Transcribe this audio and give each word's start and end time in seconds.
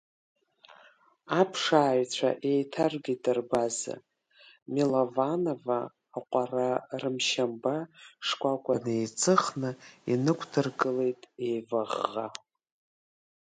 Аԥшааҩцәа 1.39 2.29
еиҭаргеит 2.51 3.23
рбаза, 3.37 3.95
Милованова 4.73 5.79
аҟәара 6.17 6.69
рымшьамба 7.01 7.75
шкәакәа 8.27 8.75
неиҵыхны 8.83 9.71
инықәдыргылеит, 10.11 11.21
еиваӷӷа. 11.47 12.27